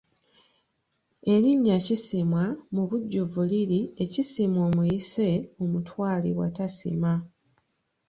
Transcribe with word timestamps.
Erinnya 1.33 1.77
Kisiimwa 1.85 2.43
mu 2.73 2.83
bujjuvu 2.89 3.39
liri 3.51 3.79
Ekisiimwa 4.03 4.61
omuyise 4.69 5.27
omutwalibwa 5.63 6.47
tasiima. 6.57 7.13